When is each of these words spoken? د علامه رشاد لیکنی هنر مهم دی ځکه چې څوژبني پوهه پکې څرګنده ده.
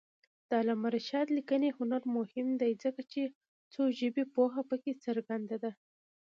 د 0.47 0.49
علامه 0.61 0.89
رشاد 0.97 1.27
لیکنی 1.37 1.69
هنر 1.77 2.01
مهم 2.15 2.47
دی 2.61 2.71
ځکه 2.83 3.01
چې 3.11 3.21
څوژبني 3.73 4.25
پوهه 4.33 4.61
پکې 4.69 4.91
څرګنده 5.05 5.57
ده. 5.63 5.71